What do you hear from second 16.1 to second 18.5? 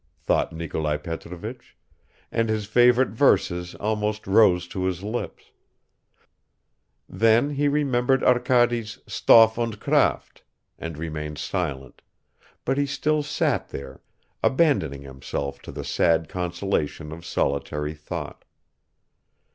consolation of solitary thought.